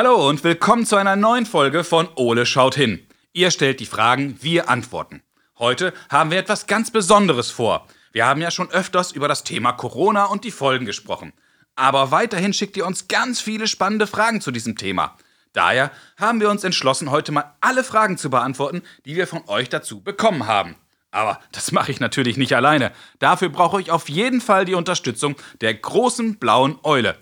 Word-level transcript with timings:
Hallo 0.00 0.28
und 0.28 0.44
willkommen 0.44 0.86
zu 0.86 0.94
einer 0.94 1.16
neuen 1.16 1.44
Folge 1.44 1.82
von 1.82 2.08
Ole 2.14 2.46
schaut 2.46 2.76
hin. 2.76 3.04
Ihr 3.32 3.50
stellt 3.50 3.80
die 3.80 3.84
Fragen, 3.84 4.36
wir 4.40 4.70
antworten. 4.70 5.24
Heute 5.58 5.92
haben 6.08 6.30
wir 6.30 6.38
etwas 6.38 6.68
ganz 6.68 6.92
Besonderes 6.92 7.50
vor. 7.50 7.84
Wir 8.12 8.24
haben 8.24 8.40
ja 8.40 8.52
schon 8.52 8.70
öfters 8.70 9.10
über 9.10 9.26
das 9.26 9.42
Thema 9.42 9.72
Corona 9.72 10.26
und 10.26 10.44
die 10.44 10.52
Folgen 10.52 10.86
gesprochen. 10.86 11.32
Aber 11.74 12.12
weiterhin 12.12 12.52
schickt 12.52 12.76
ihr 12.76 12.86
uns 12.86 13.08
ganz 13.08 13.40
viele 13.40 13.66
spannende 13.66 14.06
Fragen 14.06 14.40
zu 14.40 14.52
diesem 14.52 14.76
Thema. 14.76 15.16
Daher 15.52 15.90
haben 16.16 16.40
wir 16.40 16.48
uns 16.48 16.62
entschlossen, 16.62 17.10
heute 17.10 17.32
mal 17.32 17.56
alle 17.60 17.82
Fragen 17.82 18.18
zu 18.18 18.30
beantworten, 18.30 18.84
die 19.04 19.16
wir 19.16 19.26
von 19.26 19.48
euch 19.48 19.68
dazu 19.68 20.00
bekommen 20.00 20.46
haben. 20.46 20.76
Aber 21.10 21.40
das 21.50 21.72
mache 21.72 21.90
ich 21.90 21.98
natürlich 21.98 22.36
nicht 22.36 22.54
alleine. 22.54 22.92
Dafür 23.18 23.48
brauche 23.48 23.80
ich 23.80 23.90
auf 23.90 24.08
jeden 24.08 24.40
Fall 24.40 24.64
die 24.64 24.74
Unterstützung 24.74 25.34
der 25.60 25.74
großen 25.74 26.38
blauen 26.38 26.78
Eule. 26.84 27.18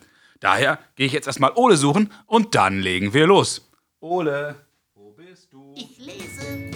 Daher 0.47 0.79
gehe 0.95 1.09
ich 1.09 1.13
jetzt 1.13 1.27
erstmal 1.27 1.51
Ole 1.57 1.77
suchen 1.77 2.13
und 2.25 2.55
dann 2.55 2.79
legen 2.79 3.13
wir 3.13 3.27
los. 3.27 3.69
Ole, 3.99 4.55
wo 4.95 5.11
bist 5.11 5.53
du? 5.53 5.75
Ich 5.75 5.99
lese. 5.99 6.71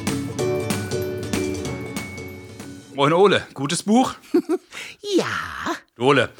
Moin 2.96 3.12
Ole, 3.12 3.46
gutes 3.54 3.84
Buch? 3.84 4.14
Ja. 5.16 5.24
Ole, 6.00 6.30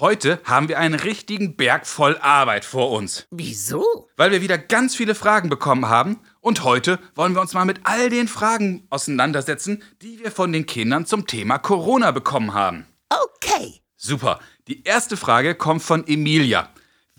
heute 0.00 0.40
haben 0.42 0.68
wir 0.68 0.80
einen 0.80 0.98
richtigen 0.98 1.54
Berg 1.54 1.86
voll 1.86 2.18
Arbeit 2.18 2.64
vor 2.64 2.90
uns. 2.90 3.28
Wieso? 3.30 4.08
Weil 4.16 4.32
wir 4.32 4.42
wieder 4.42 4.58
ganz 4.58 4.96
viele 4.96 5.14
Fragen 5.14 5.48
bekommen 5.48 5.88
haben 5.88 6.18
und 6.40 6.64
heute 6.64 6.98
wollen 7.14 7.34
wir 7.34 7.40
uns 7.40 7.54
mal 7.54 7.66
mit 7.66 7.82
all 7.84 8.10
den 8.10 8.26
Fragen 8.26 8.88
auseinandersetzen, 8.90 9.84
die 10.02 10.18
wir 10.18 10.32
von 10.32 10.52
den 10.52 10.66
Kindern 10.66 11.06
zum 11.06 11.28
Thema 11.28 11.58
Corona 11.58 12.10
bekommen 12.10 12.52
haben. 12.52 12.88
Okay. 13.08 13.80
Super. 13.96 14.40
Die 14.66 14.82
erste 14.82 15.16
Frage 15.16 15.54
kommt 15.54 15.82
von 15.82 16.04
Emilia. 16.08 16.68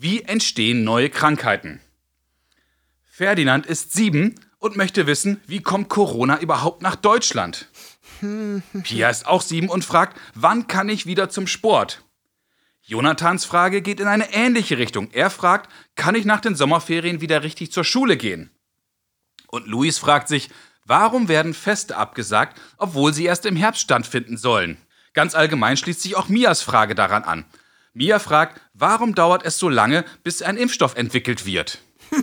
Wie 0.04 0.24
entstehen 0.24 0.84
neue 0.84 1.12
Krankheiten? 1.12 1.80
Ferdinand 3.04 3.68
ist 3.68 3.94
sieben 3.94 4.34
und 4.58 4.76
möchte 4.76 5.06
wissen, 5.06 5.40
wie 5.46 5.62
kommt 5.62 5.90
Corona 5.90 6.40
überhaupt 6.40 6.82
nach 6.82 6.96
Deutschland? 6.96 7.68
Pia 8.82 9.12
ist 9.12 9.28
auch 9.28 9.44
sieben 9.44 9.70
und 9.70 9.86
fragt, 9.86 10.20
wann 10.34 10.66
kann 10.66 10.90
ich 10.90 11.06
wieder 11.06 11.30
zum 11.30 11.46
Sport? 11.46 12.04
Jonathans 12.82 13.46
Frage 13.46 13.84
geht 13.84 14.00
in 14.00 14.08
eine 14.08 14.34
ähnliche 14.34 14.80
Richtung. 14.80 15.12
Er 15.12 15.30
fragt, 15.30 15.72
kann 15.94 16.16
ich 16.16 16.26
nach 16.26 16.42
den 16.42 16.56
Sommerferien 16.56 17.22
wieder 17.22 17.44
richtig 17.44 17.72
zur 17.72 17.84
Schule 17.84 18.18
gehen? 18.18 18.50
Und 19.50 19.68
Luis 19.68 20.00
fragt 20.00 20.30
sich, 20.30 20.50
warum 20.84 21.28
werden 21.28 21.54
Feste 21.54 21.96
abgesagt, 21.96 22.60
obwohl 22.78 23.14
sie 23.14 23.26
erst 23.26 23.46
im 23.46 23.56
Herbst 23.56 23.84
stattfinden 23.84 24.38
sollen? 24.38 24.78
Ganz 25.14 25.36
allgemein 25.36 25.78
schließt 25.78 26.02
sich 26.02 26.16
auch 26.16 26.28
Mias 26.28 26.64
Frage 26.64 26.96
daran 26.96 27.24
an. 27.24 27.46
Mia 27.94 28.20
fragt, 28.20 28.62
warum 28.74 29.16
dauert 29.16 29.44
es 29.44 29.58
so 29.58 29.68
lange, 29.68 30.06
bis 30.24 30.42
ein 30.42 30.56
Impfstoff 30.56 30.96
entwickelt 30.96 31.46
wird? 31.46 31.80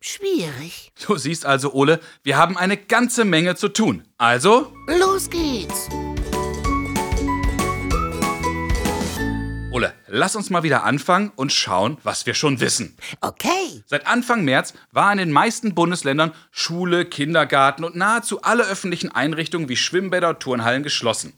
Schwierig. 0.00 0.90
Du 1.06 1.16
siehst 1.16 1.46
also, 1.46 1.72
Ole, 1.72 2.00
wir 2.24 2.36
haben 2.36 2.58
eine 2.58 2.76
ganze 2.76 3.24
Menge 3.24 3.54
zu 3.54 3.68
tun. 3.68 4.08
Also, 4.18 4.74
Los 4.88 5.30
geht's. 5.30 5.88
Ole, 9.70 9.94
lass 10.08 10.34
uns 10.34 10.50
mal 10.50 10.64
wieder 10.64 10.82
anfangen 10.82 11.30
und 11.36 11.52
schauen, 11.52 11.98
was 12.02 12.26
wir 12.26 12.34
schon 12.34 12.58
wissen. 12.58 12.96
Okay. 13.20 13.84
Seit 13.86 14.08
Anfang 14.08 14.44
März 14.44 14.74
war 14.90 15.12
in 15.12 15.18
den 15.18 15.30
meisten 15.30 15.76
Bundesländern 15.76 16.32
Schule, 16.50 17.04
Kindergarten 17.04 17.84
und 17.84 17.94
nahezu 17.94 18.42
alle 18.42 18.64
öffentlichen 18.64 19.12
Einrichtungen 19.12 19.68
wie 19.68 19.76
Schwimmbäder 19.76 20.30
und 20.30 20.40
Turnhallen 20.40 20.82
geschlossen. 20.82 21.34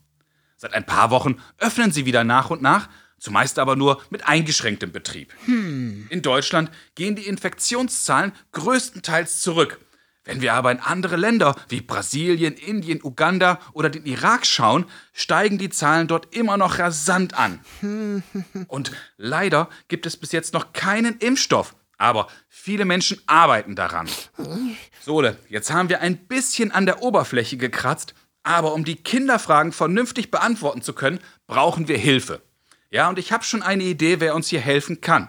Seit 0.57 0.73
ein 0.73 0.87
paar 0.87 1.11
Wochen 1.11 1.37
öffnen 1.59 1.93
sie 1.93 2.07
wieder 2.07 2.25
nach 2.25 2.49
und 2.49 2.63
nach, 2.63 2.89
zumeist 3.25 3.59
aber 3.59 3.75
nur 3.75 4.03
mit 4.11 4.29
eingeschränktem 4.29 4.93
Betrieb. 4.93 5.33
In 6.11 6.21
Deutschland 6.23 6.71
gehen 6.95 7.17
die 7.17 7.27
Infektionszahlen 7.27 8.33
größtenteils 8.53 9.41
zurück. 9.41 9.81
Wenn 10.25 10.41
wir 10.41 10.55
aber 10.55 10.73
in 10.73 10.81
andere 10.81 11.17
Länder 11.17 11.55
wie 11.69 11.81
Brasilien, 11.81 12.55
Indien, 12.55 13.01
Uganda 13.03 13.61
oder 13.73 13.91
den 13.91 14.07
Irak 14.07 14.47
schauen, 14.47 14.87
steigen 15.13 15.59
die 15.59 15.69
Zahlen 15.71 16.07
dort 16.07 16.35
immer 16.35 16.57
noch 16.57 16.79
rasant 16.79 17.35
an. 17.35 17.61
Und 18.69 18.93
leider 19.17 19.69
gibt 19.89 20.07
es 20.07 20.17
bis 20.17 20.33
jetzt 20.33 20.55
noch 20.55 20.73
keinen 20.73 21.19
Impfstoff. 21.19 21.75
Aber 21.97 22.29
viele 22.49 22.85
Menschen 22.85 23.21
arbeiten 23.27 23.77
daran. 23.77 24.09
Sole, 25.01 25.39
jetzt 25.49 25.73
haben 25.73 25.89
wir 25.89 26.01
ein 26.01 26.27
bisschen 26.27 26.73
an 26.73 26.87
der 26.87 27.03
Oberfläche 27.03 27.57
gekratzt, 27.57 28.15
aber 28.43 28.75
um 28.75 28.85
die 28.85 28.97
Kinderfragen 28.97 29.73
vernünftig 29.73 30.31
beantworten 30.31 30.83
zu 30.83 30.93
können, 30.93 31.21
brauchen 31.47 31.89
wir 31.89 31.97
Hilfe. 31.97 32.43
Ja, 32.95 33.09
und 33.09 33.19
ich 33.19 33.33
habe 33.33 33.43
schon 33.43 33.65
eine 33.65 33.83
Idee, 33.83 34.21
wer 34.21 34.37
uns 34.37 34.47
hier 34.47 34.61
helfen 34.61 35.01
kann. 35.01 35.29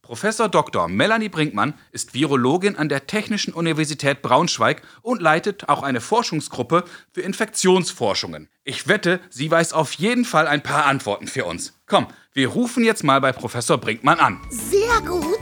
Professor 0.00 0.48
Dr. 0.48 0.88
Melanie 0.88 1.28
Brinkmann 1.28 1.74
ist 1.90 2.14
Virologin 2.14 2.76
an 2.76 2.88
der 2.88 3.06
Technischen 3.06 3.52
Universität 3.52 4.22
Braunschweig 4.22 4.80
und 5.02 5.20
leitet 5.20 5.68
auch 5.68 5.82
eine 5.82 6.00
Forschungsgruppe 6.00 6.84
für 7.12 7.20
Infektionsforschungen. 7.20 8.48
Ich 8.64 8.88
wette, 8.88 9.20
sie 9.28 9.50
weiß 9.50 9.74
auf 9.74 9.92
jeden 9.92 10.24
Fall 10.24 10.46
ein 10.46 10.62
paar 10.62 10.86
Antworten 10.86 11.26
für 11.26 11.44
uns. 11.44 11.74
Komm, 11.84 12.06
wir 12.32 12.48
rufen 12.48 12.82
jetzt 12.82 13.04
mal 13.04 13.20
bei 13.20 13.32
Professor 13.32 13.76
Brinkmann 13.76 14.18
an. 14.18 14.40
Sehr 14.48 15.02
gut. 15.02 15.38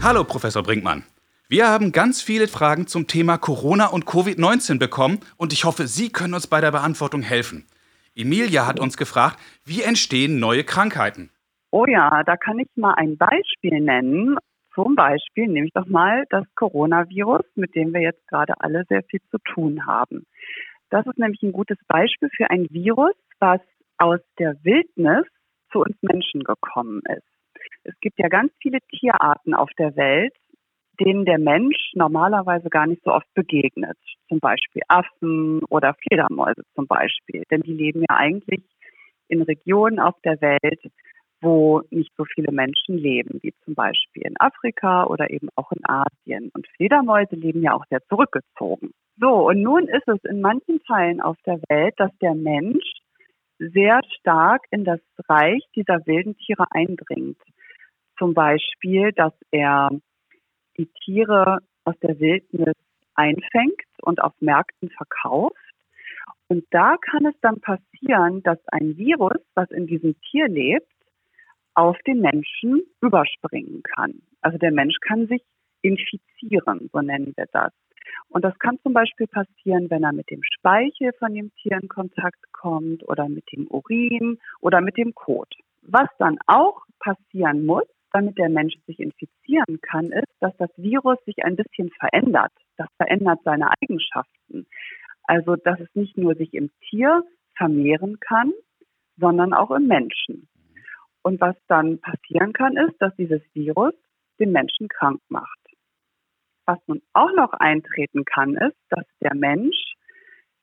Hallo, 0.00 0.22
Professor 0.22 0.62
Brinkmann. 0.62 1.02
Wir 1.48 1.66
haben 1.66 1.90
ganz 1.90 2.22
viele 2.22 2.46
Fragen 2.46 2.86
zum 2.86 3.08
Thema 3.08 3.38
Corona 3.38 3.86
und 3.86 4.04
Covid-19 4.04 4.78
bekommen 4.78 5.18
und 5.36 5.52
ich 5.52 5.64
hoffe, 5.64 5.88
Sie 5.88 6.10
können 6.10 6.34
uns 6.34 6.46
bei 6.46 6.60
der 6.60 6.70
Beantwortung 6.70 7.22
helfen. 7.22 7.66
Emilia 8.18 8.66
hat 8.66 8.80
uns 8.80 8.96
gefragt, 8.96 9.38
wie 9.64 9.82
entstehen 9.82 10.40
neue 10.40 10.64
Krankheiten? 10.64 11.30
Oh 11.70 11.86
ja, 11.86 12.24
da 12.24 12.36
kann 12.36 12.58
ich 12.58 12.66
mal 12.74 12.94
ein 12.94 13.16
Beispiel 13.16 13.80
nennen. 13.80 14.36
Zum 14.74 14.96
Beispiel 14.96 15.46
nehme 15.46 15.66
ich 15.66 15.72
doch 15.72 15.86
mal 15.86 16.24
das 16.30 16.44
Coronavirus, 16.56 17.44
mit 17.54 17.76
dem 17.76 17.94
wir 17.94 18.00
jetzt 18.00 18.26
gerade 18.26 18.54
alle 18.58 18.84
sehr 18.88 19.04
viel 19.04 19.20
zu 19.30 19.38
tun 19.54 19.86
haben. 19.86 20.26
Das 20.90 21.06
ist 21.06 21.18
nämlich 21.18 21.42
ein 21.42 21.52
gutes 21.52 21.78
Beispiel 21.86 22.28
für 22.36 22.50
ein 22.50 22.66
Virus, 22.70 23.14
was 23.38 23.60
aus 23.98 24.20
der 24.38 24.56
Wildnis 24.64 25.26
zu 25.70 25.80
uns 25.80 25.96
Menschen 26.02 26.42
gekommen 26.42 27.02
ist. 27.08 27.26
Es 27.84 27.94
gibt 28.00 28.18
ja 28.18 28.28
ganz 28.28 28.52
viele 28.60 28.78
Tierarten 28.98 29.54
auf 29.54 29.70
der 29.78 29.94
Welt, 29.94 30.34
denen 31.00 31.24
der 31.24 31.38
Mensch 31.38 31.92
normalerweise 31.94 32.68
gar 32.68 32.86
nicht 32.86 33.02
so 33.04 33.12
oft 33.12 33.32
begegnet. 33.34 33.96
Zum 34.28 34.40
Beispiel 34.40 34.82
Affen 34.88 35.62
oder 35.68 35.94
Fledermäuse 35.94 36.62
zum 36.74 36.86
Beispiel. 36.86 37.44
Denn 37.50 37.62
die 37.62 37.72
leben 37.72 38.00
ja 38.00 38.16
eigentlich 38.16 38.62
in 39.28 39.42
Regionen 39.42 40.00
auf 40.00 40.14
der 40.24 40.40
Welt, 40.40 40.80
wo 41.40 41.82
nicht 41.90 42.12
so 42.16 42.24
viele 42.24 42.52
Menschen 42.52 42.98
leben, 42.98 43.38
wie 43.42 43.54
zum 43.64 43.74
Beispiel 43.74 44.22
in 44.22 44.34
Afrika 44.40 45.04
oder 45.04 45.30
eben 45.30 45.48
auch 45.54 45.70
in 45.72 45.82
Asien. 45.84 46.50
Und 46.54 46.66
Fledermäuse 46.76 47.36
leben 47.36 47.62
ja 47.62 47.74
auch 47.74 47.84
sehr 47.90 48.02
zurückgezogen. 48.08 48.90
So, 49.16 49.48
und 49.48 49.62
nun 49.62 49.86
ist 49.88 50.08
es 50.08 50.22
in 50.24 50.40
manchen 50.40 50.80
Teilen 50.84 51.20
auf 51.20 51.36
der 51.46 51.60
Welt, 51.68 51.94
dass 51.96 52.10
der 52.20 52.34
Mensch 52.34 52.84
sehr 53.58 54.00
stark 54.18 54.62
in 54.70 54.84
das 54.84 55.00
Reich 55.28 55.62
dieser 55.74 56.06
wilden 56.06 56.36
Tiere 56.36 56.64
eindringt. 56.70 57.38
Zum 58.18 58.34
Beispiel, 58.34 59.12
dass 59.12 59.32
er 59.50 59.90
die 60.78 60.90
Tiere 61.04 61.58
aus 61.84 61.94
der 62.02 62.18
Wildnis 62.20 62.74
einfängt 63.14 63.82
und 64.02 64.22
auf 64.22 64.32
Märkten 64.40 64.90
verkauft. 64.90 65.56
Und 66.48 66.64
da 66.70 66.96
kann 66.96 67.26
es 67.26 67.34
dann 67.42 67.60
passieren, 67.60 68.42
dass 68.42 68.58
ein 68.68 68.96
Virus, 68.96 69.42
was 69.54 69.70
in 69.70 69.86
diesem 69.86 70.18
Tier 70.30 70.48
lebt, 70.48 70.90
auf 71.74 71.96
den 72.06 72.20
Menschen 72.20 72.82
überspringen 73.00 73.82
kann. 73.82 74.22
Also 74.40 74.58
der 74.58 74.72
Mensch 74.72 74.96
kann 75.00 75.26
sich 75.26 75.42
infizieren, 75.82 76.88
so 76.92 77.00
nennen 77.00 77.34
wir 77.36 77.46
das. 77.52 77.72
Und 78.30 78.44
das 78.44 78.58
kann 78.58 78.78
zum 78.82 78.94
Beispiel 78.94 79.26
passieren, 79.26 79.90
wenn 79.90 80.02
er 80.02 80.12
mit 80.12 80.30
dem 80.30 80.42
Speichel 80.42 81.12
von 81.18 81.34
dem 81.34 81.52
Tier 81.56 81.78
in 81.80 81.88
Kontakt 81.88 82.40
kommt 82.52 83.06
oder 83.08 83.28
mit 83.28 83.44
dem 83.52 83.66
Urin 83.68 84.38
oder 84.60 84.80
mit 84.80 84.96
dem 84.96 85.14
Kot. 85.14 85.54
Was 85.82 86.08
dann 86.18 86.38
auch 86.46 86.82
passieren 86.98 87.64
muss, 87.64 87.84
damit 88.12 88.38
der 88.38 88.48
Mensch 88.48 88.74
sich 88.86 88.98
infizieren 89.48 89.80
kann, 89.80 90.12
ist, 90.12 90.32
dass 90.40 90.56
das 90.58 90.70
Virus 90.76 91.18
sich 91.24 91.44
ein 91.44 91.56
bisschen 91.56 91.90
verändert. 91.90 92.52
Das 92.76 92.88
verändert 92.96 93.40
seine 93.44 93.70
Eigenschaften. 93.82 94.66
Also, 95.24 95.56
dass 95.56 95.80
es 95.80 95.88
nicht 95.94 96.16
nur 96.16 96.34
sich 96.34 96.54
im 96.54 96.70
Tier 96.88 97.22
vermehren 97.56 98.18
kann, 98.20 98.52
sondern 99.16 99.52
auch 99.52 99.70
im 99.70 99.86
Menschen. 99.86 100.48
Und 101.22 101.40
was 101.40 101.56
dann 101.66 102.00
passieren 102.00 102.52
kann, 102.52 102.76
ist, 102.76 102.96
dass 103.00 103.14
dieses 103.16 103.42
Virus 103.52 103.94
den 104.38 104.52
Menschen 104.52 104.88
krank 104.88 105.20
macht. 105.28 105.58
Was 106.64 106.78
nun 106.86 107.02
auch 107.12 107.32
noch 107.34 107.52
eintreten 107.54 108.24
kann, 108.24 108.54
ist, 108.54 108.76
dass 108.90 109.04
der 109.20 109.34
Mensch 109.34 109.76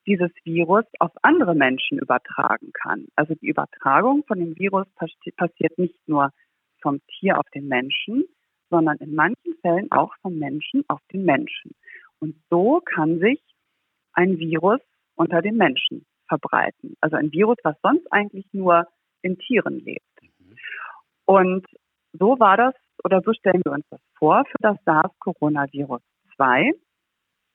dieses 0.08 0.32
Virus 0.44 0.86
auf 1.00 1.12
andere 1.24 1.56
Menschen 1.56 1.98
übertragen 1.98 2.72
kann. 2.74 3.08
Also 3.16 3.34
die 3.36 3.48
Übertragung 3.48 4.24
von 4.28 4.40
dem 4.40 4.58
Virus 4.58 4.88
passiert 4.96 5.78
nicht 5.78 5.98
nur 6.08 6.30
vom 6.82 7.02
Tier 7.08 7.40
auf 7.40 7.50
den 7.54 7.68
Menschen, 7.68 8.24
sondern 8.70 8.98
in 8.98 9.16
manchen 9.16 9.56
Fällen 9.62 9.92
auch 9.92 10.14
vom 10.22 10.38
Menschen 10.38 10.84
auf 10.88 11.02
den 11.12 11.26
Menschen. 11.26 11.76
Und 12.20 12.36
so 12.50 12.82
kann 12.84 13.20
sich 13.20 13.42
ein 14.14 14.40
Virus 14.40 14.82
unter 15.16 15.42
den 15.42 15.58
Menschen 15.58 16.06
verbreiten. 16.28 16.96
Also 17.02 17.16
ein 17.18 17.32
Virus, 17.32 17.58
was 17.64 17.76
sonst 17.82 18.12
eigentlich 18.12 18.46
nur 18.54 18.88
in 19.22 19.38
Tieren 19.38 19.80
lebt. 19.80 20.04
Und 21.26 21.66
so 22.14 22.40
war 22.40 22.58
das, 22.58 22.74
oder 23.04 23.22
so 23.22 23.34
stellen 23.34 23.62
wir 23.66 23.74
uns 23.74 23.86
das 23.90 24.00
vor 24.18 24.44
für 24.46 24.58
das 24.60 24.78
SARS-Coronavirus 24.86 26.02
2. 26.36 26.72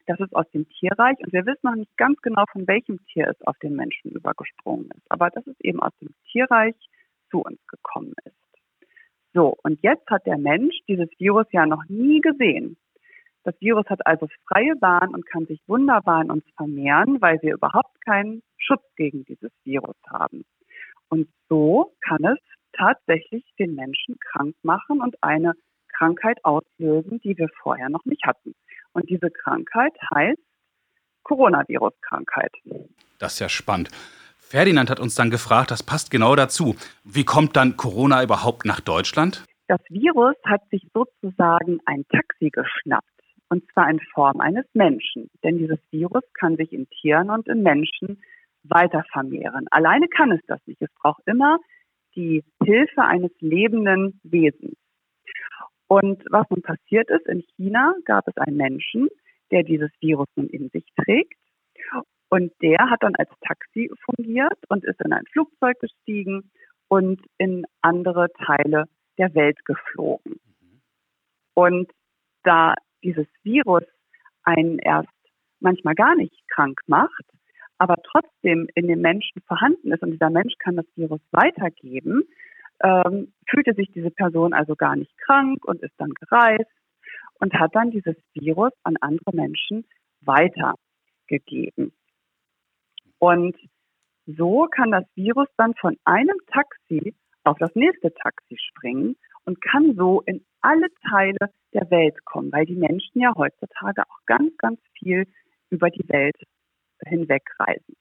Das 0.07 0.19
ist 0.21 0.35
aus 0.35 0.49
dem 0.51 0.69
Tierreich 0.69 1.19
und 1.21 1.33
wir 1.33 1.47
wissen 1.47 1.61
noch 1.63 1.77
nicht 1.77 1.97
ganz 1.97 2.21
genau, 2.21 2.45
von 2.53 2.67
welchem 2.67 2.99
Tier 3.07 3.29
es 3.29 3.41
auf 3.47 3.57
den 3.59 3.77
Menschen 3.77 4.11
übergesprungen 4.11 4.91
ist. 4.97 5.11
Aber 5.11 5.31
das 5.31 5.47
ist 5.47 5.61
eben 5.65 5.81
aus 5.81 5.93
dem 6.01 6.15
Tierreich 6.31 6.75
zu 7.31 7.43
uns 7.43 7.65
gekommen 7.69 8.15
ist. 8.25 8.40
So, 9.33 9.57
und 9.63 9.81
jetzt 9.83 10.09
hat 10.11 10.27
der 10.27 10.39
Mensch 10.39 10.75
dieses 10.89 11.09
Virus 11.19 11.47
ja 11.53 11.67
noch 11.67 11.85
nie 11.89 12.21
gesehen. 12.21 12.77
Das 13.45 13.55
Virus 13.61 13.87
hat 13.87 14.07
also 14.07 14.27
freie 14.49 14.77
Bahn 14.77 15.15
und 15.15 15.27
kann 15.27 15.47
sich 15.47 15.61
wunderbar 15.67 16.23
in 16.23 16.31
uns 16.31 16.45
vermehren, 16.57 17.21
weil 17.21 17.41
wir 17.43 17.55
überhaupt 17.55 18.05
keinen 18.05 18.43
Schutz 18.59 18.83
gegen 18.97 19.25
dieses 19.25 19.51
Virus 19.65 19.97
haben. 20.09 20.45
Und 21.09 21.29
so 21.49 21.95
kann 22.01 22.25
es 22.25 22.39
tatsächlich 22.73 23.45
den 23.59 23.75
Menschen 23.75 24.19
krank 24.19 24.55
machen 24.63 25.01
und 25.01 25.23
eine 25.23 25.55
Krankheit 25.97 26.45
auslösen, 26.45 27.21
die 27.21 27.37
wir 27.37 27.49
vorher 27.63 27.89
noch 27.89 28.05
nicht 28.05 28.25
hatten. 28.25 28.55
Und 28.93 29.09
diese 29.09 29.31
Krankheit 29.31 29.93
heißt 30.15 30.41
Coronavirus-Krankheit. 31.23 32.53
Das 33.19 33.35
ist 33.35 33.41
ja 33.41 33.49
spannend. 33.49 33.91
Ferdinand 34.51 34.91
hat 34.91 34.99
uns 34.99 35.15
dann 35.15 35.31
gefragt, 35.31 35.71
das 35.71 35.85
passt 35.85 36.11
genau 36.11 36.35
dazu. 36.35 36.75
Wie 37.05 37.25
kommt 37.25 37.55
dann 37.55 37.77
Corona 37.77 38.21
überhaupt 38.25 38.65
nach 38.65 38.81
Deutschland? 38.81 39.45
Das 39.69 39.79
Virus 39.89 40.35
hat 40.45 40.63
sich 40.73 40.83
sozusagen 40.93 41.79
ein 41.87 42.05
Taxi 42.09 42.51
geschnappt. 42.51 43.07
Und 43.49 43.63
zwar 43.73 43.89
in 43.89 44.01
Form 44.13 44.41
eines 44.41 44.65
Menschen. 44.75 45.31
Denn 45.45 45.59
dieses 45.59 45.79
Virus 45.93 46.25
kann 46.35 46.57
sich 46.57 46.73
in 46.73 46.89
Tieren 46.89 47.31
und 47.31 47.47
in 47.47 47.63
Menschen 47.63 48.21
weiter 48.65 49.05
vermehren. 49.13 49.67
Alleine 49.71 50.09
kann 50.09 50.33
es 50.33 50.41
das 50.49 50.59
nicht. 50.67 50.83
Es 50.83 50.93
braucht 51.01 51.23
immer 51.27 51.59
die 52.17 52.43
Hilfe 52.65 53.03
eines 53.03 53.31
lebenden 53.39 54.19
Wesens. 54.25 54.75
Und 55.87 56.25
was 56.29 56.51
nun 56.51 56.63
passiert 56.63 57.09
ist, 57.09 57.27
in 57.29 57.45
China 57.55 57.95
gab 58.05 58.27
es 58.27 58.37
einen 58.37 58.57
Menschen, 58.57 59.11
der 59.53 59.63
dieses 59.63 59.91
Virus 60.01 60.27
nun 60.35 60.49
in 60.49 60.71
sich 60.71 60.87
trägt. 61.05 61.39
Und 62.31 62.53
der 62.63 62.79
hat 62.89 63.03
dann 63.03 63.17
als 63.17 63.29
Taxi 63.47 63.91
fungiert 64.05 64.59
und 64.69 64.85
ist 64.85 65.01
in 65.05 65.13
ein 65.13 65.25
Flugzeug 65.33 65.79
gestiegen 65.81 66.51
und 66.89 67.21
in 67.39 67.67
andere 67.83 68.29
Teile 68.47 68.85
der 69.19 69.35
Welt 69.35 69.65
geflogen. 69.65 70.41
Und 71.55 71.91
da 72.45 72.75
dieses 73.03 73.27
Virus 73.43 73.85
einen 74.45 74.79
erst 74.79 75.09
manchmal 75.59 75.95
gar 75.95 76.15
nicht 76.15 76.49
krank 76.49 76.81
macht, 76.87 77.25
aber 77.79 77.97
trotzdem 78.03 78.69
in 78.75 78.87
dem 78.87 79.01
Menschen 79.01 79.43
vorhanden 79.43 79.93
ist 79.93 80.03
und 80.03 80.13
dieser 80.13 80.31
Mensch 80.31 80.55
kann 80.59 80.77
das 80.77 80.87
Virus 80.95 81.21
weitergeben, 81.33 82.23
ähm, 82.83 83.33
fühlte 83.49 83.75
sich 83.75 83.91
diese 83.93 84.11
Person 84.11 84.53
also 84.53 84.77
gar 84.77 84.97
nicht 84.97 85.17
krank 85.19 85.65
und 85.65 85.83
ist 85.83 85.95
dann 85.99 86.15
gereist 86.15 86.71
und 87.41 87.53
hat 87.55 87.75
dann 87.75 87.91
dieses 87.91 88.17
Virus 88.35 88.73
an 88.85 88.97
andere 89.01 89.35
Menschen 89.35 89.85
weitergegeben. 90.21 91.93
Und 93.21 93.57
so 94.27 94.67
kann 94.71 94.91
das 94.91 95.05
Virus 95.15 95.49
dann 95.57 95.75
von 95.75 95.97
einem 96.05 96.37
Taxi 96.53 97.15
auf 97.45 97.59
das 97.59 97.71
nächste 97.75 98.13
Taxi 98.15 98.57
springen 98.59 99.17
und 99.45 99.61
kann 99.63 99.95
so 99.97 100.23
in 100.23 100.45
alle 100.63 100.89
Teile 101.09 101.51
der 101.73 101.91
Welt 101.91 102.25
kommen, 102.25 102.51
weil 102.53 102.67
die 102.67 102.77
Menschen 102.77 103.21
ja 103.21 103.33
heutzutage 103.37 104.03
auch 104.03 104.27
ganz, 104.27 104.57
ganz 104.59 104.81
viel 104.99 105.27
über 105.71 105.91
die 105.91 106.09
Welt 106.09 106.37
hinweg 107.07 107.43
reisen. 107.59 107.97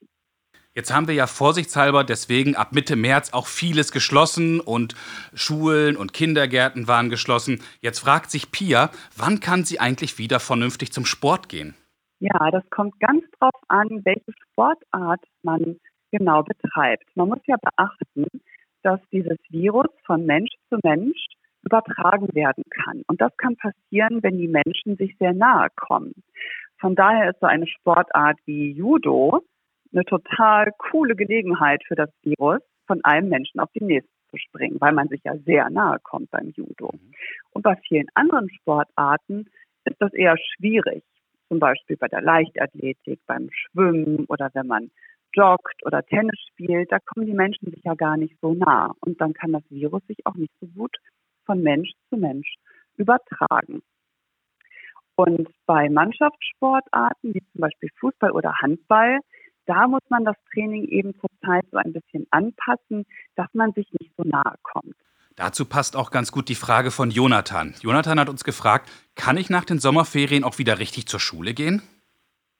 Jetzt 0.72 0.92
haben 0.94 1.08
wir 1.08 1.14
ja 1.14 1.26
vorsichtshalber 1.26 2.04
deswegen 2.04 2.54
ab 2.54 2.72
Mitte 2.72 2.94
März 2.94 3.32
auch 3.32 3.48
vieles 3.48 3.90
geschlossen 3.90 4.60
und 4.60 4.94
Schulen 5.34 5.96
und 5.96 6.12
Kindergärten 6.12 6.86
waren 6.86 7.10
geschlossen. 7.10 7.60
Jetzt 7.80 7.98
fragt 7.98 8.30
sich 8.30 8.52
Pia, 8.52 8.90
wann 9.16 9.40
kann 9.40 9.64
sie 9.64 9.80
eigentlich 9.80 10.18
wieder 10.18 10.38
vernünftig 10.38 10.92
zum 10.92 11.04
Sport 11.04 11.48
gehen? 11.48 11.74
Ja, 12.20 12.50
das 12.50 12.68
kommt 12.68 13.00
ganz 13.00 13.24
drauf 13.38 13.54
an, 13.68 14.04
welche 14.04 14.32
Sportart 14.44 15.24
man 15.42 15.78
genau 16.12 16.42
betreibt. 16.42 17.04
Man 17.14 17.28
muss 17.28 17.40
ja 17.46 17.56
beachten, 17.56 18.26
dass 18.82 19.00
dieses 19.10 19.38
Virus 19.48 19.88
von 20.04 20.26
Mensch 20.26 20.50
zu 20.68 20.78
Mensch 20.82 21.18
übertragen 21.62 22.28
werden 22.34 22.64
kann. 22.68 23.02
Und 23.06 23.22
das 23.22 23.34
kann 23.38 23.56
passieren, 23.56 24.22
wenn 24.22 24.36
die 24.36 24.48
Menschen 24.48 24.96
sich 24.96 25.16
sehr 25.18 25.32
nahe 25.32 25.68
kommen. 25.76 26.12
Von 26.78 26.94
daher 26.94 27.30
ist 27.30 27.40
so 27.40 27.46
eine 27.46 27.66
Sportart 27.66 28.38
wie 28.44 28.70
Judo 28.72 29.40
eine 29.92 30.04
total 30.04 30.72
coole 30.76 31.16
Gelegenheit 31.16 31.82
für 31.86 31.96
das 31.96 32.10
Virus, 32.22 32.60
von 32.86 33.02
einem 33.02 33.28
Menschen 33.28 33.60
auf 33.60 33.70
den 33.72 33.86
nächsten 33.86 34.12
zu 34.30 34.36
springen, 34.36 34.76
weil 34.80 34.92
man 34.92 35.08
sich 35.08 35.22
ja 35.24 35.36
sehr 35.38 35.70
nahe 35.70 35.98
kommt 36.02 36.30
beim 36.30 36.52
Judo. 36.54 36.92
Und 37.52 37.62
bei 37.62 37.76
vielen 37.88 38.08
anderen 38.14 38.50
Sportarten 38.50 39.46
ist 39.84 39.96
das 40.00 40.12
eher 40.12 40.36
schwierig 40.36 41.02
zum 41.50 41.58
Beispiel 41.58 41.96
bei 41.96 42.06
der 42.06 42.22
Leichtathletik, 42.22 43.20
beim 43.26 43.50
Schwimmen 43.50 44.24
oder 44.26 44.50
wenn 44.54 44.68
man 44.68 44.90
joggt 45.34 45.84
oder 45.84 46.04
Tennis 46.04 46.38
spielt, 46.52 46.90
da 46.92 46.98
kommen 47.00 47.26
die 47.26 47.34
Menschen 47.34 47.70
sich 47.70 47.82
ja 47.84 47.94
gar 47.94 48.16
nicht 48.16 48.36
so 48.40 48.54
nah. 48.54 48.94
Und 49.00 49.20
dann 49.20 49.32
kann 49.32 49.52
das 49.52 49.64
Virus 49.68 50.02
sich 50.06 50.18
auch 50.24 50.36
nicht 50.36 50.52
so 50.60 50.68
gut 50.68 50.96
von 51.44 51.60
Mensch 51.60 51.90
zu 52.08 52.16
Mensch 52.16 52.54
übertragen. 52.96 53.82
Und 55.16 55.48
bei 55.66 55.90
Mannschaftssportarten, 55.90 57.34
wie 57.34 57.42
zum 57.52 57.60
Beispiel 57.60 57.90
Fußball 57.98 58.30
oder 58.30 58.54
Handball, 58.62 59.18
da 59.66 59.88
muss 59.88 60.02
man 60.08 60.24
das 60.24 60.36
Training 60.52 60.84
eben 60.84 61.14
zur 61.20 61.30
Zeit 61.44 61.64
so 61.70 61.78
ein 61.78 61.92
bisschen 61.92 62.26
anpassen, 62.30 63.04
dass 63.34 63.48
man 63.54 63.72
sich 63.72 63.86
nicht 63.98 64.12
so 64.16 64.22
nahe 64.22 64.54
kommt. 64.62 64.96
Dazu 65.40 65.64
passt 65.64 65.96
auch 65.96 66.10
ganz 66.10 66.32
gut 66.32 66.50
die 66.50 66.54
Frage 66.54 66.90
von 66.90 67.10
Jonathan. 67.10 67.72
Jonathan 67.80 68.20
hat 68.20 68.28
uns 68.28 68.44
gefragt, 68.44 68.90
kann 69.16 69.38
ich 69.38 69.48
nach 69.48 69.64
den 69.64 69.78
Sommerferien 69.78 70.44
auch 70.44 70.58
wieder 70.58 70.78
richtig 70.78 71.06
zur 71.06 71.18
Schule 71.18 71.54
gehen? 71.54 71.80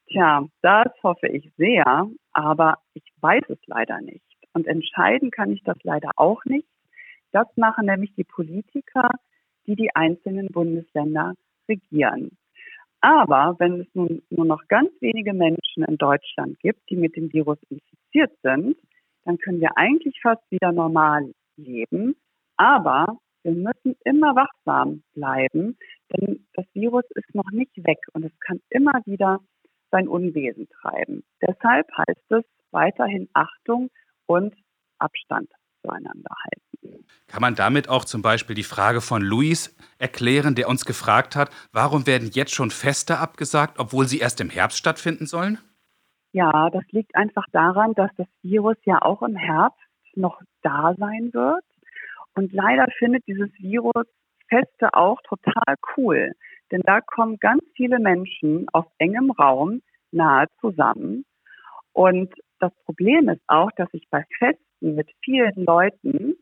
Tja, 0.06 0.47
das 0.62 0.91
hoffe 1.03 1.29
ich 1.29 1.53
sehr, 1.59 2.09
aber 2.32 2.79
ich 2.94 3.03
weiß 3.21 3.43
es 3.50 3.59
leider 3.67 4.00
nicht. 4.00 4.25
Und 4.55 4.67
entscheiden 4.67 5.31
kann 5.31 5.53
ich 5.53 5.62
das 5.62 5.77
leider 5.82 6.12
auch 6.17 6.43
nicht. 6.47 6.67
Das 7.32 7.47
machen 7.56 7.85
nämlich 7.85 8.15
die 8.15 8.25
Politiker, 8.25 9.11
die 9.67 9.77
die 9.77 9.94
einzelnen 9.94 10.47
Bundesländer 10.47 11.34
regieren. 11.69 12.31
Aber 13.03 13.56
wenn 13.58 13.82
es 13.82 13.89
nun 13.93 14.22
nur 14.31 14.46
noch 14.46 14.63
ganz 14.69 14.91
wenige 15.01 15.34
Menschen 15.34 15.84
in 15.84 15.99
Deutschland 15.99 16.58
gibt, 16.60 16.89
die 16.89 16.96
mit 16.96 17.15
dem 17.15 17.31
Virus 17.31 17.58
infiziert 17.69 18.32
sind, 18.43 18.79
dann 19.27 19.37
können 19.37 19.60
wir 19.60 19.77
eigentlich 19.77 20.19
fast 20.22 20.51
wieder 20.51 20.72
normal 20.72 21.31
leben. 21.58 22.17
Aber 22.60 23.06
wir 23.43 23.52
müssen 23.52 23.96
immer 24.05 24.36
wachsam 24.36 25.02
bleiben, 25.14 25.79
denn 26.12 26.46
das 26.52 26.67
Virus 26.74 27.05
ist 27.14 27.34
noch 27.34 27.50
nicht 27.52 27.74
weg 27.86 27.98
und 28.12 28.22
es 28.26 28.38
kann 28.40 28.60
immer 28.69 29.00
wieder 29.06 29.38
sein 29.90 30.06
Unwesen 30.06 30.69
treiben. 30.69 31.24
Deshalb 31.40 31.88
heißt 31.96 32.31
es 32.32 32.44
weiterhin 32.70 33.31
Achtung 33.32 33.88
und 34.26 34.55
Abstand 34.98 35.48
zueinander 35.81 36.34
halten. 36.44 37.06
Kann 37.29 37.40
man 37.40 37.55
damit 37.55 37.88
auch 37.88 38.05
zum 38.05 38.20
Beispiel 38.20 38.55
die 38.55 38.62
Frage 38.62 39.00
von 39.00 39.22
Luis 39.22 39.74
erklären, 39.98 40.55
der 40.55 40.69
uns 40.69 40.84
gefragt 40.84 41.36
hat, 41.36 41.48
warum 41.72 42.06
werden 42.06 42.29
jetzt 42.31 42.52
schon 42.52 42.70
Feste 42.70 43.20
abgesagt, 43.20 43.79
obwohl 43.79 44.06
sie 44.06 44.19
erst 44.19 44.38
im 44.43 44.50
Herbst 44.50 44.76
stattfinden 44.76 45.24
sollen? 45.24 45.56
Ja, 46.32 46.69
das 46.69 46.84
liegt 46.90 47.17
einfach 47.17 47.46
daran, 47.52 47.94
dass 47.94 48.10
das 48.19 48.29
Virus 48.43 48.76
ja 48.84 49.00
auch 49.00 49.22
im 49.22 49.36
Herbst 49.36 49.81
noch 50.14 50.43
da 50.60 50.94
sein 50.98 51.31
wird 51.32 51.64
und 52.34 52.53
leider 52.53 52.87
findet 52.99 53.27
dieses 53.27 53.51
Virus 53.58 54.06
Feste 54.49 54.93
auch 54.94 55.20
total 55.22 55.77
cool, 55.96 56.32
denn 56.72 56.82
da 56.84 57.01
kommen 57.01 57.39
ganz 57.39 57.63
viele 57.77 57.99
Menschen 58.01 58.67
auf 58.72 58.87
engem 58.99 59.31
Raum 59.31 59.81
nahe 60.10 60.46
zusammen. 60.60 61.25
Und 61.93 62.34
das 62.58 62.72
Problem 62.84 63.29
ist 63.29 63.43
auch, 63.46 63.70
dass 63.77 63.91
sich 63.91 64.06
bei 64.10 64.25
Festen 64.39 64.94
mit 64.94 65.08
vielen 65.25 65.55
Leuten 65.65 66.34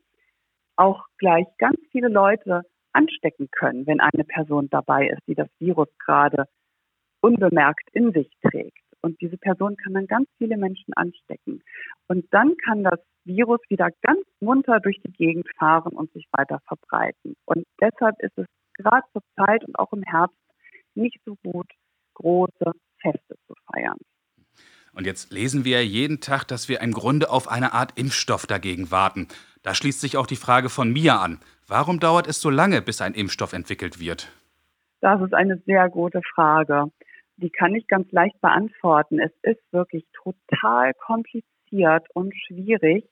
auch 0.77 1.05
gleich 1.19 1.47
ganz 1.59 1.79
viele 1.91 2.09
Leute 2.09 2.63
anstecken 2.93 3.49
können, 3.51 3.87
wenn 3.87 4.01
eine 4.01 4.25
Person 4.25 4.69
dabei 4.71 5.09
ist, 5.09 5.23
die 5.27 5.35
das 5.35 5.49
Virus 5.59 5.89
gerade 5.99 6.45
unbemerkt 7.21 7.89
in 7.93 8.13
sich 8.13 8.31
trägt. 8.43 8.79
Und 9.01 9.21
diese 9.21 9.39
Person 9.39 9.77
kann 9.77 9.95
dann 9.95 10.07
ganz 10.07 10.29
viele 10.39 10.57
Menschen 10.57 10.95
anstecken. 10.95 11.63
Und 12.09 12.27
dann 12.33 12.57
kann 12.65 12.85
das 12.85 13.01
Virus 13.29 13.61
wieder 13.69 13.91
ganz 14.03 14.27
munter 14.41 14.81
durch 14.81 15.01
die 15.07 15.13
Gegend 15.13 15.47
fahren 15.57 15.93
und 15.93 16.13
sich 16.13 16.27
weiter 16.33 16.59
verbreiten. 16.67 17.37
Und 17.45 17.65
deshalb 17.81 18.17
ist 18.21 18.37
es 18.37 18.47
gerade 18.75 19.07
zur 19.13 19.23
Zeit 19.37 19.65
und 19.65 19.79
auch 19.79 19.93
im 19.93 20.03
Herbst 20.03 20.37
nicht 20.95 21.21
so 21.25 21.37
gut, 21.45 21.71
große 22.15 22.73
Feste 23.01 23.37
zu 23.47 23.55
feiern. 23.73 23.99
Und 24.93 25.07
jetzt 25.07 25.33
lesen 25.33 25.65
wir 25.65 25.87
jeden 25.87 26.21
Tag, 26.21 26.45
dass 26.49 26.69
wir 26.69 26.81
im 26.81 26.93
Grunde 26.93 27.31
auf 27.31 27.49
eine 27.49 27.73
Art 27.73 27.97
Impfstoff 27.97 28.47
dagegen 28.47 28.91
warten. 28.91 29.29
Da 29.63 29.75
schließt 29.75 30.01
sich 30.01 30.17
auch 30.17 30.27
die 30.27 30.37
Frage 30.37 30.69
von 30.71 30.93
mir 30.93 31.21
an. 31.21 31.39
Warum 31.69 32.01
dauert 32.01 32.27
es 32.27 32.41
so 32.41 32.51
lange, 32.51 32.83
bis 32.83 33.01
ein 33.01 33.15
Impfstoff 33.15 33.53
entwickelt 33.53 34.01
wird? 34.01 34.33
Das 35.01 35.21
ist 35.21 35.35
eine 35.35 35.63
sehr 35.67 35.89
gute 35.89 36.21
Frage 36.35 36.91
die 37.39 37.51
kann 37.51 37.75
ich 37.75 37.87
ganz 37.87 38.11
leicht 38.13 38.41
beantworten. 38.41 39.21
Es 39.21 39.33
ist 39.43 39.61
wirklich 39.73 40.05
total 40.13 40.93
kompliziert 40.95 42.07
und 42.15 42.35
schwierig, 42.47 43.05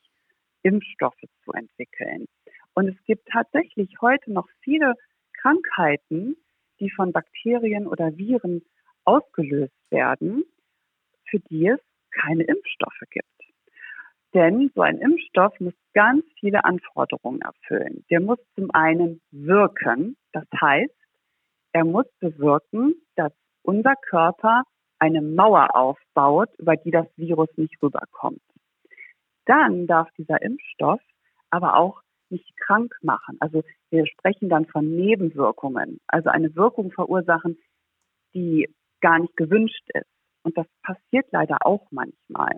Impfstoffe 0.67 1.25
zu 1.45 1.53
entwickeln. 1.53 2.27
Und 2.75 2.89
es 2.89 2.97
gibt 3.05 3.29
tatsächlich 3.29 3.91
heute 4.01 4.33
noch 4.33 4.49
viele 4.61 4.95
Krankheiten, 5.41 6.37
die 6.81 6.91
von 6.91 7.13
Bakterien 7.13 7.87
oder 7.87 8.17
Viren 8.17 8.63
ausgelöst 9.05 9.73
werden, 9.91 10.45
für 11.29 11.39
die 11.39 11.69
es 11.69 11.81
keine 12.11 12.43
Impfstoffe 12.43 13.03
gibt. 13.11 13.27
Denn 14.35 14.71
so 14.75 14.83
ein 14.83 14.99
Impfstoff 14.99 15.59
muss 15.61 15.75
ganz 15.95 16.25
viele 16.41 16.65
Anforderungen 16.65 17.41
erfüllen. 17.41 18.05
Der 18.11 18.21
muss 18.21 18.39
zum 18.55 18.71
einen 18.73 19.23
wirken, 19.31 20.17
das 20.33 20.45
heißt, 20.61 20.93
er 21.73 21.85
muss 21.85 22.07
bewirken, 22.21 22.95
dass 23.15 23.33
unser 23.63 23.95
Körper 23.97 24.65
eine 24.99 25.23
Mauer 25.23 25.75
aufbaut, 25.75 26.51
über 26.59 26.77
die 26.77 26.91
das 26.91 27.07
Virus 27.17 27.49
nicht 27.57 27.81
rüberkommt. 27.83 28.43
Dann 29.47 29.87
darf 29.87 30.09
dieser 30.19 30.43
Impfstoff 30.43 31.01
aber 31.51 31.77
auch 31.77 32.03
nicht 32.29 32.57
krank 32.57 32.93
machen. 33.03 33.37
Also 33.41 33.63
wir 33.91 34.07
sprechen 34.07 34.49
dann 34.49 34.67
von 34.67 34.95
Nebenwirkungen, 34.95 36.01
also 36.09 36.29
eine 36.29 36.55
Wirkung 36.57 36.91
verursachen, 36.91 37.57
die 38.35 38.69
gar 39.01 39.19
nicht 39.19 39.37
gewünscht 39.37 39.89
ist. 39.95 40.11
Und 40.43 40.57
das 40.57 40.67
passiert 40.83 41.27
leider 41.31 41.59
auch 41.65 41.87
manchmal. 41.91 42.57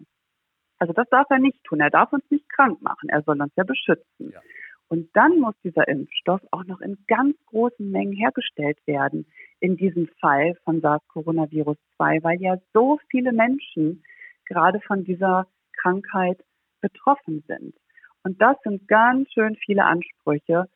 Also 0.79 0.93
das 0.93 1.09
darf 1.11 1.27
er 1.31 1.39
nicht 1.39 1.63
tun. 1.65 1.81
Er 1.81 1.91
darf 1.91 2.13
uns 2.13 2.25
nicht 2.31 2.49
krank 2.51 2.81
machen. 2.83 3.09
Er 3.09 3.23
soll 3.23 3.41
uns 3.41 3.53
ja 3.57 3.65
beschützen. 3.65 4.31
Ja. 4.33 4.41
Und 4.89 5.15
dann 5.15 5.39
muss 5.39 5.55
dieser 5.63 5.87
Impfstoff 5.87 6.41
auch 6.51 6.65
noch 6.65 6.81
in 6.81 6.97
ganz 7.07 7.37
großen 7.47 7.91
Mengen 7.91 8.15
hergestellt 8.15 8.79
werden. 8.87 9.27
In 9.61 9.77
diesem 9.77 10.09
Fall 10.21 10.55
von 10.65 10.81
SARS-Coronavirus 10.81 11.77
2, 11.97 12.23
weil 12.23 12.41
ja 12.41 12.57
so 12.73 12.99
viele 13.11 13.33
Menschen 13.33 14.03
gerade 14.47 14.81
von 14.81 15.05
dieser 15.05 15.47
Krankheit 15.77 16.43
betroffen 16.81 17.45
sind. 17.47 17.75
Und 18.23 18.41
das 18.41 18.57
sind 18.65 18.89
ganz 18.89 19.31
schön 19.33 19.57
viele 19.65 19.85
Ansprüche. 19.85 20.69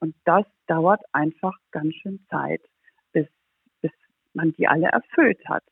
Und 0.00 0.14
das 0.24 0.44
dauert 0.66 1.00
einfach 1.12 1.54
ganz 1.72 1.94
schön 1.96 2.24
Zeit, 2.30 2.62
bis, 3.12 3.26
bis 3.80 3.90
man 4.32 4.52
die 4.52 4.68
alle 4.68 4.86
erfüllt 4.86 5.40
hat. 5.48 5.64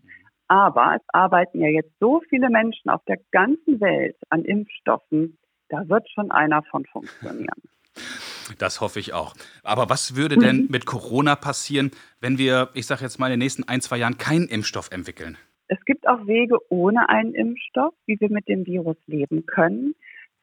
Aber 0.49 0.97
es 0.97 1.03
arbeiten 1.09 1.61
ja 1.61 1.69
jetzt 1.69 1.93
so 2.01 2.23
viele 2.29 2.49
Menschen 2.49 2.91
auf 2.91 3.05
der 3.05 3.19
ganzen 3.31 3.81
Welt 3.81 4.17
an 4.31 4.45
Impfstoffen, 4.45 5.39
da 5.69 5.89
wird 5.89 6.09
schon 6.11 6.31
einer 6.31 6.63
von 6.63 6.85
funktionieren. 6.87 7.63
Das 8.59 8.81
hoffe 8.81 8.99
ich 8.99 9.13
auch. 9.13 9.35
Aber 9.63 9.91
was 9.91 10.17
würde 10.17 10.37
denn 10.39 10.69
mit 10.71 10.87
Corona 10.87 11.37
passieren, 11.37 11.91
wenn 12.21 12.39
wir, 12.39 12.71
ich 12.73 12.87
sage 12.87 13.03
jetzt 13.03 13.19
mal, 13.19 13.27
in 13.27 13.33
den 13.33 13.41
nächsten 13.41 13.65
ein, 13.65 13.83
zwei 13.83 13.99
Jahren 13.99 14.17
keinen 14.17 14.49
Impfstoff 14.49 14.91
entwickeln? 14.91 15.37
Es 15.69 15.85
gibt 15.85 16.09
auch 16.09 16.27
Wege 16.27 16.59
ohne 16.71 17.09
einen 17.11 17.35
Impfstoff, 17.35 17.95
wie 18.07 18.19
wir 18.19 18.31
mit 18.31 18.49
dem 18.49 18.65
Virus 18.67 18.97
leben 19.07 19.45
können. 19.45 19.95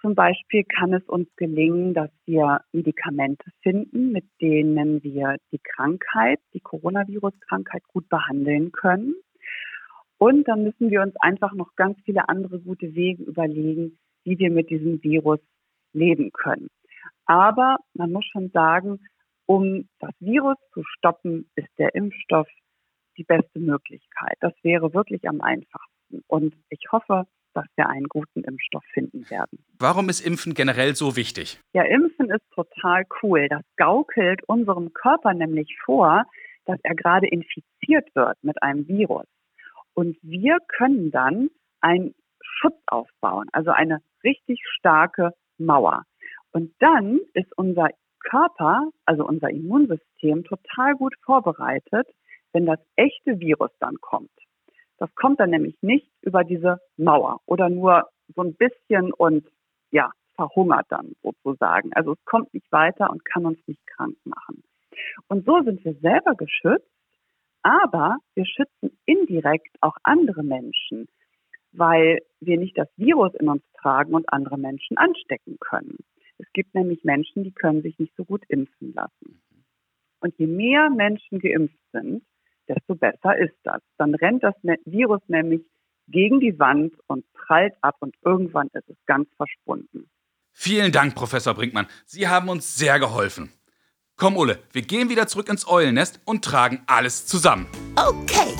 Zum 0.01 0.13
Beispiel 0.13 0.63
kann 0.63 0.93
es 0.93 1.03
uns 1.05 1.27
gelingen, 1.35 1.95
dass 1.95 2.11
wir 2.25 2.61
Medikamente 2.71 3.43
finden, 3.63 4.11
mit 4.11 4.25
denen 4.39 5.03
wir 5.03 5.37
die 5.51 5.59
Krankheit, 5.59 6.39
die 6.53 6.59
Coronavirus-Krankheit 6.59 7.81
gut 7.87 8.07
behandeln 8.07 8.71
können. 8.71 9.15
Und 10.19 10.47
dann 10.47 10.61
müssen 10.63 10.91
wir 10.91 11.01
uns 11.01 11.15
einfach 11.19 11.53
noch 11.53 11.75
ganz 11.75 11.97
viele 12.05 12.29
andere 12.29 12.59
gute 12.59 12.93
Wege 12.93 13.23
überlegen, 13.23 13.97
wie 14.25 14.37
wir 14.37 14.51
mit 14.51 14.69
diesem 14.69 15.01
Virus 15.01 15.39
leben 15.91 16.31
können. 16.33 16.69
Aber 17.25 17.77
man 17.95 18.11
muss 18.11 18.25
schon 18.25 18.51
sagen, 18.51 18.99
um 19.47 19.87
das 19.99 20.13
Virus 20.19 20.57
zu 20.73 20.83
stoppen, 20.83 21.49
ist 21.55 21.69
der 21.79 21.95
Impfstoff 21.95 22.47
die 23.17 23.23
beste 23.23 23.59
Möglichkeit. 23.59 24.37
Das 24.41 24.53
wäre 24.61 24.93
wirklich 24.93 25.27
am 25.27 25.41
einfachsten. 25.41 26.23
Und 26.27 26.55
ich 26.69 26.91
hoffe, 26.91 27.25
dass 27.53 27.65
wir 27.75 27.87
einen 27.87 28.07
guten 28.07 28.43
Impfstoff 28.43 28.83
finden 28.93 29.29
werden. 29.29 29.63
Warum 29.79 30.09
ist 30.09 30.25
Impfen 30.25 30.53
generell 30.53 30.95
so 30.95 31.15
wichtig? 31.15 31.59
Ja, 31.73 31.83
Impfen 31.83 32.29
ist 32.29 32.43
total 32.51 33.05
cool. 33.23 33.47
Das 33.49 33.63
gaukelt 33.77 34.43
unserem 34.47 34.93
Körper 34.93 35.33
nämlich 35.33 35.75
vor, 35.83 36.25
dass 36.65 36.79
er 36.83 36.95
gerade 36.95 37.27
infiziert 37.27 38.13
wird 38.13 38.37
mit 38.43 38.61
einem 38.61 38.87
Virus. 38.87 39.25
Und 39.93 40.17
wir 40.21 40.57
können 40.67 41.11
dann 41.11 41.49
einen 41.79 42.13
Schutz 42.41 42.77
aufbauen, 42.87 43.47
also 43.53 43.71
eine 43.71 43.99
richtig 44.23 44.61
starke 44.77 45.31
Mauer. 45.57 46.03
Und 46.51 46.73
dann 46.79 47.19
ist 47.33 47.51
unser 47.57 47.89
Körper, 48.19 48.89
also 49.05 49.25
unser 49.25 49.49
Immunsystem, 49.49 50.43
total 50.43 50.95
gut 50.95 51.15
vorbereitet, 51.23 52.07
wenn 52.55 52.65
das 52.65 52.79
echte 52.95 53.41
Virus 53.41 53.71
dann 53.79 53.97
kommt. 53.99 54.31
Das 54.97 55.13
kommt 55.15 55.41
dann 55.41 55.49
nämlich 55.49 55.75
nicht 55.81 56.09
über 56.21 56.45
diese 56.45 56.79
Mauer 56.95 57.41
oder 57.45 57.69
nur 57.69 58.07
so 58.33 58.43
ein 58.43 58.55
bisschen 58.55 59.11
und 59.11 59.45
ja, 59.91 60.09
verhungert 60.35 60.85
dann 60.87 61.15
sozusagen. 61.21 61.91
Also 61.93 62.13
es 62.13 62.23
kommt 62.23 62.53
nicht 62.53 62.71
weiter 62.71 63.09
und 63.09 63.25
kann 63.25 63.45
uns 63.45 63.59
nicht 63.67 63.85
krank 63.85 64.15
machen. 64.23 64.63
Und 65.27 65.45
so 65.45 65.61
sind 65.63 65.83
wir 65.83 65.95
selber 65.95 66.35
geschützt, 66.35 66.89
aber 67.61 68.19
wir 68.35 68.45
schützen 68.45 68.97
indirekt 69.05 69.75
auch 69.81 69.97
andere 70.03 70.41
Menschen, 70.41 71.07
weil 71.73 72.19
wir 72.39 72.57
nicht 72.57 72.77
das 72.77 72.87
Virus 72.95 73.33
in 73.35 73.49
uns 73.49 73.63
tragen 73.81 74.13
und 74.13 74.31
andere 74.31 74.57
Menschen 74.57 74.97
anstecken 74.97 75.57
können. 75.59 75.97
Es 76.37 76.47
gibt 76.53 76.73
nämlich 76.73 77.03
Menschen, 77.03 77.43
die 77.43 77.51
können 77.51 77.81
sich 77.81 77.99
nicht 77.99 78.15
so 78.15 78.23
gut 78.23 78.43
impfen 78.47 78.93
lassen. 78.93 79.41
Und 80.21 80.37
je 80.37 80.47
mehr 80.47 80.89
Menschen 80.89 81.39
geimpft 81.39 81.77
sind, 81.91 82.23
desto 82.67 82.95
besser 82.95 83.37
ist 83.37 83.55
das. 83.63 83.81
Dann 83.97 84.15
rennt 84.15 84.43
das 84.43 84.55
Virus 84.85 85.21
nämlich 85.27 85.61
gegen 86.07 86.39
die 86.39 86.57
Wand 86.59 86.93
und 87.07 87.25
prallt 87.33 87.73
ab 87.81 87.95
und 87.99 88.15
irgendwann 88.23 88.67
ist 88.73 88.89
es 88.89 88.97
ganz 89.05 89.27
verschwunden. 89.37 90.09
Vielen 90.51 90.91
Dank, 90.91 91.15
Professor 91.15 91.53
Brinkmann. 91.53 91.87
Sie 92.05 92.27
haben 92.27 92.49
uns 92.49 92.75
sehr 92.75 92.99
geholfen. 92.99 93.51
Komm, 94.15 94.37
Ulle, 94.37 94.59
wir 94.71 94.81
gehen 94.81 95.09
wieder 95.09 95.27
zurück 95.27 95.49
ins 95.49 95.67
Eulennest 95.67 96.21
und 96.23 96.45
tragen 96.45 96.81
alles 96.87 97.25
zusammen. 97.25 97.67
Okay. 97.97 98.55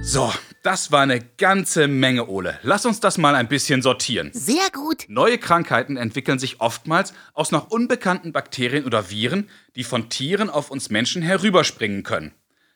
So, 0.00 0.30
das 0.64 0.90
war 0.90 1.02
eine 1.02 1.20
ganze 1.20 1.88
Menge, 1.88 2.26
Ole. 2.26 2.58
Lass 2.62 2.86
uns 2.86 2.98
das 2.98 3.18
mal 3.18 3.34
ein 3.34 3.48
bisschen 3.48 3.82
sortieren. 3.82 4.30
Sehr 4.32 4.70
gut. 4.72 5.04
Neue 5.08 5.36
Krankheiten 5.36 5.98
entwickeln 5.98 6.38
sich 6.38 6.60
oftmals 6.60 7.12
aus 7.34 7.52
noch 7.52 7.70
unbekannten 7.70 8.32
Bakterien 8.32 8.86
oder 8.86 9.10
Viren, 9.10 9.50
die 9.76 9.84
von 9.84 10.08
Tieren 10.08 10.48
auf 10.48 10.70
uns 10.70 10.88
Menschen 10.88 11.20
herüberspringen 11.20 12.02
können. 12.02 12.32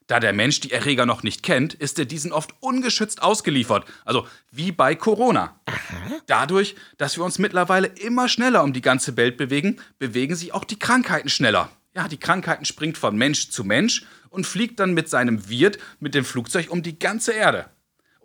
Da 0.07 0.21
der 0.21 0.35
Mensch 0.35 0.61
die 0.61 0.71
Erreger 0.71 1.07
noch 1.07 1.23
nicht 1.23 1.43
kennt, 1.43 1.73
ist 1.73 1.99
er 1.99 2.05
diesen 2.05 2.31
oft 2.31 2.55
ungeschützt 2.61 3.23
ausgeliefert, 3.23 3.87
also 4.05 4.27
wie 4.51 4.71
bei 4.71 4.95
Corona. 4.95 5.59
Aha. 5.65 6.21
Dadurch, 6.27 6.77
dass 6.99 7.17
wir 7.17 7.25
uns 7.25 7.39
mittlerweile 7.39 7.89
immer 7.89 8.29
schneller 8.29 8.65
um 8.65 8.75
die 8.75 8.83
ganze 8.83 9.17
Welt 9.17 9.39
bewegen, 9.39 9.81
bewegen 9.99 10.35
sich 10.35 10.53
auch 10.53 10.65
die 10.65 10.79
Krankheiten 10.79 11.31
schneller. 11.31 11.71
Ja, 11.95 12.07
die 12.07 12.21
Krankheiten 12.21 12.67
springt 12.67 12.99
von 12.99 13.17
Mensch 13.17 13.49
zu 13.49 13.65
Mensch 13.65 14.05
und 14.29 14.47
fliegt 14.47 14.79
dann 14.79 14.93
mit 14.93 15.09
seinem 15.09 15.49
Wirt 15.49 15.79
mit 16.01 16.15
dem 16.15 16.27
Flugzeug 16.27 16.71
um 16.71 16.83
die 16.83 16.99
ganze 16.99 17.33
Erde. 17.33 17.71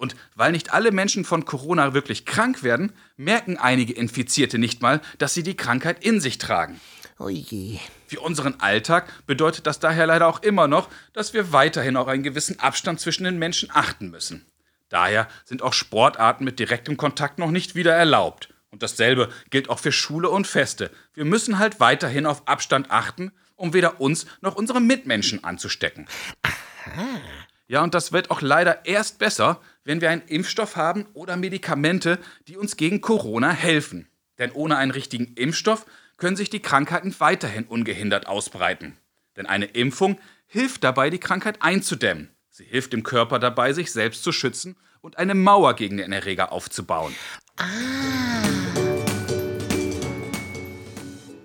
Und 0.04 0.18
weil 0.36 0.52
nicht 0.52 0.74
alle 0.74 0.92
Menschen 0.92 1.24
von 1.24 1.46
Corona 1.46 1.94
wirklich 1.94 2.26
krank 2.26 2.62
werden, 2.62 2.92
merken 3.16 3.56
einige 3.56 3.94
Infizierte 3.94 4.58
nicht 4.58 4.82
mal, 4.82 5.00
dass 5.18 5.34
sie 5.34 5.44
die 5.44 5.56
Krankheit 5.56 6.04
in 6.04 6.20
sich 6.20 6.40
tragen. 6.40 6.82
Oje. 7.20 7.80
Für 8.08 8.20
unseren 8.20 8.60
Alltag 8.60 9.08
bedeutet 9.28 9.66
das 9.66 9.80
daher 9.80 10.06
leider 10.06 10.28
auch 10.28 10.44
immer 10.44 10.68
noch, 10.68 10.90
dass 11.14 11.34
wir 11.34 11.54
weiterhin 11.54 11.96
auf 11.96 12.10
einen 12.10 12.22
gewissen 12.22 12.60
Abstand 12.60 13.00
zwischen 13.00 13.24
den 13.24 13.40
Menschen 13.40 13.70
achten 13.72 14.10
müssen. 14.10 14.46
Daher 14.90 15.30
sind 15.46 15.62
auch 15.62 15.72
Sportarten 15.72 16.44
mit 16.44 16.60
direktem 16.60 16.98
Kontakt 16.98 17.40
noch 17.40 17.52
nicht 17.52 17.74
wieder 17.74 17.94
erlaubt. 17.94 18.54
Und 18.72 18.84
dasselbe 18.84 19.30
gilt 19.52 19.70
auch 19.70 19.80
für 19.80 19.94
Schule 19.94 20.30
und 20.30 20.48
Feste. 20.48 20.92
Wir 21.14 21.24
müssen 21.24 21.60
halt 21.60 21.80
weiterhin 21.80 22.26
auf 22.26 22.46
Abstand 22.46 22.92
achten, 22.92 23.32
um 23.56 23.72
weder 23.72 24.02
uns 24.02 24.26
noch 24.42 24.56
unsere 24.56 24.82
Mitmenschen 24.82 25.46
anzustecken. 25.46 26.10
Aha. 26.42 27.22
Ja, 27.68 27.82
und 27.82 27.94
das 27.94 28.12
wird 28.12 28.30
auch 28.30 28.42
leider 28.42 28.86
erst 28.86 29.20
besser, 29.20 29.62
wenn 29.84 30.02
wir 30.02 30.10
einen 30.10 30.24
Impfstoff 30.28 30.76
haben 30.76 31.06
oder 31.14 31.36
Medikamente, 31.36 32.20
die 32.48 32.58
uns 32.58 32.78
gegen 32.78 33.02
Corona 33.02 33.52
helfen. 33.52 34.08
Denn 34.38 34.52
ohne 34.52 34.78
einen 34.78 34.92
richtigen 34.92 35.34
Impfstoff 35.36 35.86
können 36.18 36.36
sich 36.36 36.50
die 36.50 36.62
Krankheiten 36.62 37.14
weiterhin 37.20 37.66
ungehindert 37.66 38.28
ausbreiten. 38.28 38.98
Denn 39.36 39.46
eine 39.46 39.66
Impfung 39.66 40.20
hilft 40.48 40.84
dabei, 40.84 41.10
die 41.10 41.20
Krankheit 41.20 41.62
einzudämmen. 41.62 42.30
Sie 42.50 42.66
hilft 42.66 42.94
dem 42.94 43.04
Körper 43.04 43.40
dabei, 43.40 43.74
sich 43.74 43.92
selbst 43.92 44.24
zu 44.24 44.32
schützen 44.32 44.78
und 45.02 45.18
eine 45.18 45.36
Mauer 45.36 45.76
gegen 45.76 45.98
den 45.98 46.12
Erreger 46.12 46.52
aufzubauen. 46.52 47.16
Ah. 47.58 47.66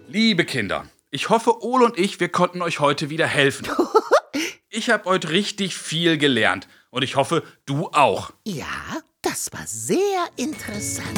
Liebe 0.06 0.44
Kinder, 0.44 0.88
ich 1.10 1.28
hoffe, 1.28 1.62
Ole 1.62 1.86
und 1.86 1.98
ich, 1.98 2.20
wir 2.20 2.28
konnten 2.28 2.62
euch 2.62 2.80
heute 2.80 3.10
wieder 3.10 3.26
helfen. 3.26 3.68
Ich 4.70 4.90
habe 4.90 5.06
heute 5.06 5.30
richtig 5.30 5.74
viel 5.74 6.18
gelernt 6.18 6.68
und 6.90 7.02
ich 7.02 7.16
hoffe, 7.16 7.42
du 7.66 7.88
auch. 7.88 8.30
Ja, 8.44 8.66
das 9.22 9.50
war 9.52 9.66
sehr 9.66 10.28
interessant. 10.36 11.08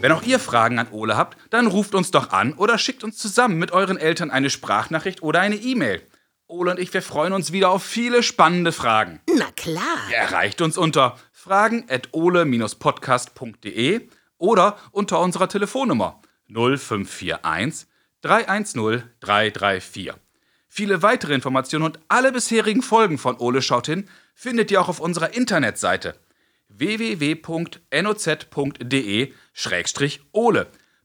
Wenn 0.00 0.12
auch 0.12 0.22
ihr 0.22 0.38
Fragen 0.40 0.78
an 0.78 0.88
Ole 0.90 1.16
habt, 1.16 1.38
dann 1.50 1.66
ruft 1.68 1.94
uns 1.94 2.10
doch 2.10 2.30
an 2.30 2.54
oder 2.54 2.76
schickt 2.76 3.04
uns 3.04 3.16
zusammen 3.18 3.58
mit 3.58 3.70
euren 3.70 3.98
Eltern 3.98 4.32
eine 4.32 4.50
Sprachnachricht 4.50 5.22
oder 5.22 5.40
eine 5.40 5.56
E-Mail. 5.56 6.02
Ole 6.48 6.72
und 6.72 6.80
ich, 6.80 6.92
wir 6.92 7.02
freuen 7.02 7.32
uns 7.32 7.52
wieder 7.52 7.70
auf 7.70 7.84
viele 7.84 8.22
spannende 8.22 8.72
Fragen. 8.72 9.20
Na 9.32 9.50
klar. 9.56 9.82
Ihr 10.10 10.16
erreicht 10.16 10.60
uns 10.60 10.76
unter 10.76 11.16
fragen.ole-podcast.de 11.32 14.08
oder 14.38 14.76
unter 14.90 15.20
unserer 15.20 15.48
Telefonnummer 15.48 16.20
0541 16.48 17.86
310 18.22 19.04
334. 19.20 20.12
Viele 20.74 21.02
weitere 21.02 21.34
Informationen 21.34 21.84
und 21.84 21.98
alle 22.08 22.32
bisherigen 22.32 22.80
Folgen 22.80 23.18
von 23.18 23.36
Ole 23.36 23.60
schaut 23.60 23.84
hin 23.84 24.08
findet 24.34 24.70
ihr 24.70 24.80
auch 24.80 24.88
auf 24.88 25.00
unserer 25.00 25.34
Internetseite 25.34 26.18
www.noz.de-ole. 26.70 27.46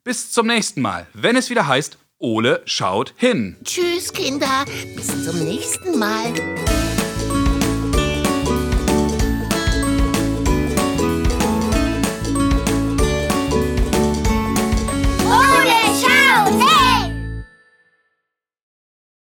Bis 0.06 0.32
zum 0.32 0.48
nächsten 0.48 0.82
Mal, 0.82 1.08
wenn 1.12 1.36
es 1.36 1.50
wieder 1.50 1.68
heißt 1.68 1.98
Ole 2.18 2.62
schaut 2.64 3.14
hin. 3.18 3.58
Tschüss, 3.66 4.14
Kinder. 4.14 4.64
Bis 4.96 5.26
zum 5.26 5.38
nächsten 5.44 6.00
Mal. 6.00 6.34